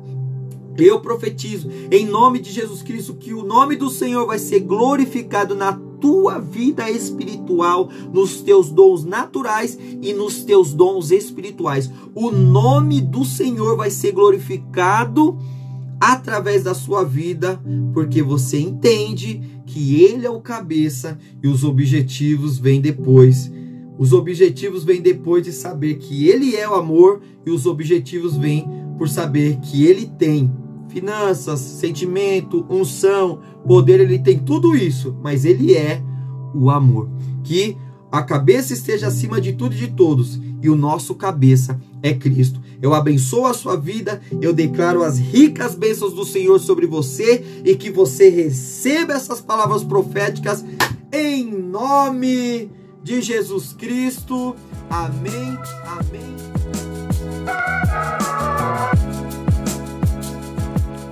Eu 0.78 1.00
profetizo 1.00 1.70
em 1.92 2.06
nome 2.06 2.40
de 2.40 2.52
Jesus 2.52 2.84
Cristo 2.84 3.16
que 3.16 3.34
o 3.34 3.44
nome 3.44 3.76
do 3.76 3.90
Senhor 3.90 4.28
vai 4.28 4.38
ser 4.38 4.60
glorificado 4.60 5.56
na 5.56 5.74
tua 6.00 6.40
vida 6.40 6.90
espiritual, 6.90 7.90
nos 8.14 8.42
teus 8.42 8.70
dons 8.70 9.04
naturais 9.04 9.78
e 10.02 10.14
nos 10.14 10.44
teus 10.44 10.74
dons 10.74 11.12
espirituais. 11.12 11.92
O 12.14 12.32
nome 12.32 13.02
do 13.02 13.24
Senhor 13.26 13.76
vai 13.76 13.90
ser 13.90 14.12
glorificado 14.12 15.38
através 16.00 16.64
da 16.64 16.74
sua 16.74 17.04
vida, 17.04 17.60
porque 17.94 18.22
você 18.22 18.60
entende 18.60 19.42
que 19.66 20.04
Ele 20.04 20.26
é 20.26 20.30
o 20.30 20.40
cabeça 20.40 21.18
e 21.44 21.48
os 21.48 21.64
objetivos 21.64 22.58
vêm 22.58 22.80
depois. 22.80 23.52
Os 23.98 24.14
objetivos 24.14 24.84
vêm 24.84 25.02
depois 25.02 25.44
de 25.44 25.52
saber 25.52 25.96
que 25.96 26.28
Ele 26.28 26.56
é 26.56 26.70
o 26.70 26.76
amor 26.76 27.22
e 27.46 27.50
os 27.50 27.66
objetivos 27.66 28.38
vêm 28.38 28.66
por 28.98 29.10
saber 29.10 29.58
que 29.60 29.86
Ele 29.86 30.06
tem 30.06 30.52
finanças, 30.90 31.60
sentimento, 31.60 32.66
unção, 32.70 33.40
poder, 33.66 34.00
Ele 34.00 34.20
tem 34.20 34.40
tudo 34.40 34.76
isso, 34.76 35.16
mas 35.22 35.46
Ele 35.46 35.74
é 35.76 36.02
o 36.54 36.70
amor. 36.70 37.10
Que 37.44 37.78
a 38.12 38.22
cabeça 38.22 38.74
esteja 38.74 39.08
acima 39.08 39.40
de 39.40 39.54
tudo 39.54 39.76
e 39.76 39.80
de 39.80 39.88
todos 39.88 40.40
e 40.62 40.70
o 40.70 40.76
nosso 40.76 41.16
cabeça 41.16 41.80
é 42.02 42.14
Cristo. 42.14 42.62
Eu 42.82 42.94
abençoo 42.94 43.46
a 43.46 43.54
sua 43.54 43.76
vida, 43.76 44.22
eu 44.42 44.54
declaro 44.54 45.04
as 45.04 45.18
ricas 45.18 45.76
bênçãos 45.76 46.14
do 46.14 46.26
Senhor 46.26 46.60
sobre 46.60 46.86
você 46.86 47.62
e 47.64 47.76
que 47.76 47.90
você 47.90 48.30
receba 48.30 49.14
essas 49.14 49.42
palavras 49.42 49.84
proféticas 49.84 50.64
em 51.12 51.46
nome 51.46 52.70
de 53.04 53.22
Jesus 53.22 53.74
Cristo. 53.74 54.56
Amém. 54.90 55.58
Amém. 55.86 56.36